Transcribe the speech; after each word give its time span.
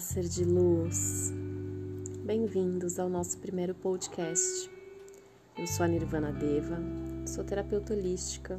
ser 0.00 0.22
de 0.22 0.46
luz. 0.46 1.30
Bem-vindos 2.24 2.98
ao 2.98 3.10
nosso 3.10 3.36
primeiro 3.36 3.74
podcast. 3.74 4.70
Eu 5.58 5.66
sou 5.66 5.84
a 5.84 5.88
Nirvana 5.88 6.32
Deva, 6.32 6.78
sou 7.26 7.44
terapeuta 7.44 7.92
holística, 7.92 8.58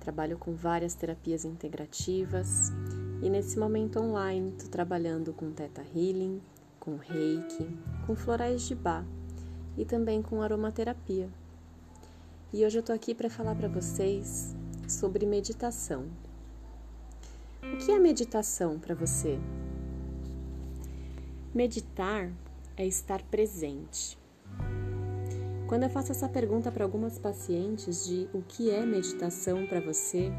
trabalho 0.00 0.36
com 0.36 0.52
várias 0.52 0.96
terapias 0.96 1.44
integrativas 1.44 2.72
e 3.22 3.30
nesse 3.30 3.56
momento 3.56 4.00
online 4.00 4.50
estou 4.50 4.68
trabalhando 4.68 5.32
com 5.32 5.52
Theta 5.52 5.82
Healing, 5.94 6.42
com 6.80 6.96
Reiki, 6.96 7.68
com 8.04 8.16
florais 8.16 8.62
de 8.62 8.74
Bach 8.74 9.06
e 9.78 9.84
também 9.84 10.22
com 10.22 10.42
aromaterapia. 10.42 11.28
E 12.52 12.66
hoje 12.66 12.78
eu 12.78 12.80
estou 12.80 12.96
aqui 12.96 13.14
para 13.14 13.30
falar 13.30 13.54
para 13.54 13.68
vocês 13.68 14.56
sobre 14.88 15.24
meditação. 15.24 16.06
O 17.62 17.76
que 17.76 17.92
é 17.92 17.98
meditação 18.00 18.76
para 18.76 18.94
você? 18.94 19.38
Meditar 21.56 22.30
é 22.76 22.86
estar 22.86 23.22
presente. 23.22 24.18
Quando 25.66 25.84
eu 25.84 25.88
faço 25.88 26.12
essa 26.12 26.28
pergunta 26.28 26.70
para 26.70 26.84
algumas 26.84 27.18
pacientes 27.18 28.04
de 28.04 28.28
o 28.34 28.42
que 28.42 28.70
é 28.70 28.84
meditação 28.84 29.66
para 29.66 29.80
você, 29.80 30.30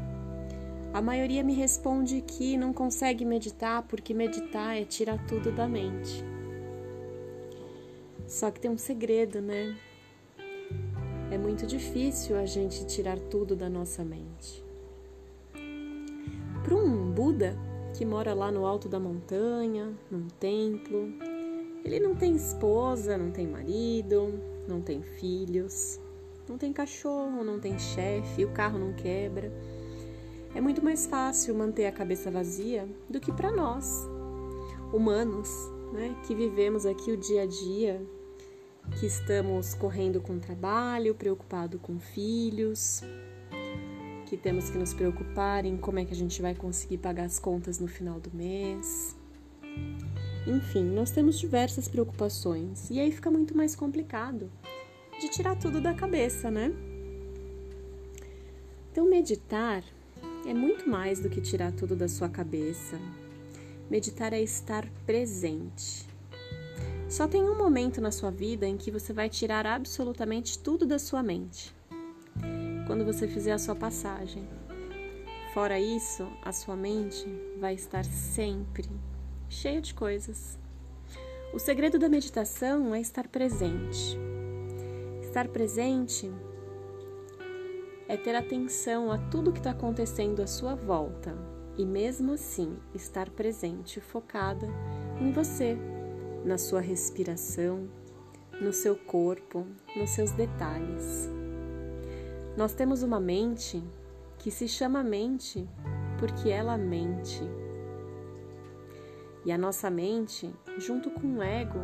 a 0.94 1.02
maioria 1.02 1.42
me 1.42 1.54
responde 1.54 2.20
que 2.20 2.56
não 2.56 2.72
consegue 2.72 3.24
meditar 3.24 3.82
porque 3.88 4.14
meditar 4.14 4.80
é 4.80 4.84
tirar 4.84 5.18
tudo 5.26 5.50
da 5.50 5.66
mente. 5.66 6.24
Só 8.28 8.52
que 8.52 8.60
tem 8.60 8.70
um 8.70 8.78
segredo, 8.78 9.40
né? 9.40 9.76
É 11.32 11.36
muito 11.36 11.66
difícil 11.66 12.38
a 12.38 12.46
gente 12.46 12.86
tirar 12.86 13.18
tudo 13.18 13.56
da 13.56 13.68
nossa 13.68 14.04
mente. 14.04 14.64
Para 16.62 16.76
um 16.76 17.10
Buda 17.10 17.58
que 17.98 18.04
mora 18.04 18.32
lá 18.32 18.52
no 18.52 18.64
alto 18.64 18.88
da 18.88 19.00
montanha, 19.00 19.92
num 20.08 20.28
templo, 20.28 21.12
ele 21.84 21.98
não 21.98 22.14
tem 22.14 22.36
esposa, 22.36 23.18
não 23.18 23.32
tem 23.32 23.44
marido, 23.44 24.32
não 24.68 24.80
tem 24.80 25.02
filhos, 25.02 25.98
não 26.48 26.56
tem 26.56 26.72
cachorro, 26.72 27.42
não 27.42 27.58
tem 27.58 27.76
chefe, 27.76 28.44
o 28.44 28.52
carro 28.52 28.78
não 28.78 28.92
quebra. 28.92 29.52
É 30.54 30.60
muito 30.60 30.80
mais 30.80 31.06
fácil 31.06 31.56
manter 31.56 31.86
a 31.86 31.92
cabeça 31.92 32.30
vazia 32.30 32.88
do 33.10 33.18
que 33.18 33.32
para 33.32 33.50
nós, 33.50 34.06
humanos, 34.92 35.50
né, 35.92 36.14
que 36.24 36.36
vivemos 36.36 36.86
aqui 36.86 37.10
o 37.10 37.16
dia 37.16 37.42
a 37.42 37.46
dia, 37.46 38.00
que 39.00 39.06
estamos 39.06 39.74
correndo 39.74 40.20
com 40.20 40.38
trabalho, 40.38 41.16
preocupado 41.16 41.80
com 41.80 41.98
filhos, 41.98 43.02
que 44.28 44.36
temos 44.36 44.68
que 44.68 44.76
nos 44.76 44.92
preocupar 44.92 45.64
em 45.64 45.78
como 45.78 45.98
é 45.98 46.04
que 46.04 46.12
a 46.12 46.16
gente 46.16 46.42
vai 46.42 46.54
conseguir 46.54 46.98
pagar 46.98 47.24
as 47.24 47.38
contas 47.38 47.78
no 47.78 47.88
final 47.88 48.20
do 48.20 48.30
mês. 48.30 49.16
Enfim, 50.46 50.84
nós 50.84 51.10
temos 51.10 51.38
diversas 51.38 51.88
preocupações 51.88 52.90
e 52.90 53.00
aí 53.00 53.10
fica 53.10 53.30
muito 53.30 53.56
mais 53.56 53.74
complicado 53.74 54.50
de 55.18 55.30
tirar 55.30 55.56
tudo 55.56 55.80
da 55.80 55.94
cabeça, 55.94 56.50
né? 56.50 56.72
Então, 58.92 59.08
meditar 59.08 59.82
é 60.46 60.52
muito 60.52 60.88
mais 60.88 61.20
do 61.20 61.30
que 61.30 61.40
tirar 61.40 61.72
tudo 61.72 61.96
da 61.96 62.08
sua 62.08 62.28
cabeça. 62.28 62.98
Meditar 63.90 64.34
é 64.34 64.42
estar 64.42 64.86
presente. 65.06 66.06
Só 67.08 67.26
tem 67.26 67.42
um 67.42 67.56
momento 67.56 67.98
na 67.98 68.10
sua 68.10 68.30
vida 68.30 68.66
em 68.66 68.76
que 68.76 68.90
você 68.90 69.14
vai 69.14 69.30
tirar 69.30 69.64
absolutamente 69.64 70.58
tudo 70.58 70.84
da 70.84 70.98
sua 70.98 71.22
mente 71.22 71.77
quando 72.88 73.04
você 73.04 73.28
fizer 73.28 73.52
a 73.52 73.58
sua 73.58 73.76
passagem. 73.76 74.48
Fora 75.52 75.78
isso, 75.78 76.26
a 76.42 76.52
sua 76.52 76.74
mente 76.74 77.26
vai 77.60 77.74
estar 77.74 78.04
sempre 78.04 78.88
cheia 79.48 79.80
de 79.80 79.92
coisas. 79.92 80.58
O 81.52 81.58
segredo 81.58 81.98
da 81.98 82.08
meditação 82.08 82.94
é 82.94 83.00
estar 83.00 83.28
presente. 83.28 84.18
Estar 85.20 85.48
presente 85.48 86.32
é 88.08 88.16
ter 88.16 88.34
atenção 88.34 89.12
a 89.12 89.18
tudo 89.18 89.52
que 89.52 89.58
está 89.58 89.72
acontecendo 89.72 90.40
à 90.40 90.46
sua 90.46 90.74
volta 90.74 91.36
e, 91.76 91.84
mesmo 91.84 92.32
assim, 92.32 92.78
estar 92.94 93.28
presente, 93.28 94.00
focada 94.00 94.66
em 95.20 95.30
você, 95.30 95.76
na 96.42 96.56
sua 96.56 96.80
respiração, 96.80 97.86
no 98.62 98.72
seu 98.72 98.96
corpo, 98.96 99.66
nos 99.94 100.10
seus 100.10 100.32
detalhes. 100.32 101.37
Nós 102.58 102.74
temos 102.74 103.04
uma 103.04 103.20
mente 103.20 103.80
que 104.36 104.50
se 104.50 104.66
chama 104.66 105.00
mente 105.04 105.64
porque 106.18 106.48
ela 106.48 106.76
mente. 106.76 107.40
E 109.44 109.52
a 109.52 109.56
nossa 109.56 109.88
mente, 109.88 110.52
junto 110.76 111.08
com 111.08 111.36
o 111.36 111.40
ego, 111.40 111.78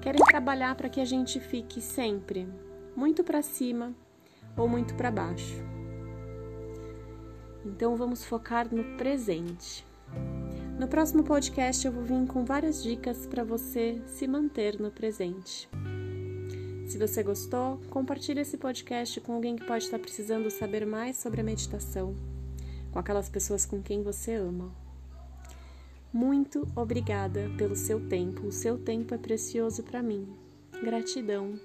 querem 0.00 0.24
trabalhar 0.24 0.76
para 0.76 0.88
que 0.88 1.00
a 1.00 1.04
gente 1.04 1.40
fique 1.40 1.80
sempre 1.80 2.48
muito 2.94 3.24
para 3.24 3.42
cima 3.42 3.92
ou 4.56 4.68
muito 4.68 4.94
para 4.94 5.10
baixo. 5.10 5.60
Então 7.66 7.96
vamos 7.96 8.24
focar 8.24 8.72
no 8.72 8.96
presente. 8.96 9.84
No 10.78 10.86
próximo 10.86 11.24
podcast 11.24 11.84
eu 11.84 11.92
vou 11.92 12.04
vir 12.04 12.24
com 12.28 12.44
várias 12.44 12.80
dicas 12.84 13.26
para 13.26 13.42
você 13.42 14.00
se 14.06 14.28
manter 14.28 14.78
no 14.78 14.92
presente. 14.92 15.68
Se 16.86 16.98
você 16.98 17.22
gostou, 17.22 17.80
compartilhe 17.90 18.40
esse 18.40 18.56
podcast 18.56 19.20
com 19.20 19.32
alguém 19.32 19.56
que 19.56 19.64
pode 19.64 19.84
estar 19.84 19.98
precisando 19.98 20.50
saber 20.50 20.86
mais 20.86 21.16
sobre 21.16 21.40
a 21.40 21.44
meditação, 21.44 22.14
com 22.92 22.98
aquelas 22.98 23.28
pessoas 23.28 23.64
com 23.64 23.82
quem 23.82 24.02
você 24.02 24.34
ama. 24.34 24.70
Muito 26.12 26.68
obrigada 26.76 27.50
pelo 27.58 27.74
seu 27.74 28.08
tempo. 28.08 28.46
O 28.46 28.52
seu 28.52 28.78
tempo 28.78 29.14
é 29.14 29.18
precioso 29.18 29.82
para 29.82 30.00
mim. 30.00 30.28
Gratidão. 30.80 31.58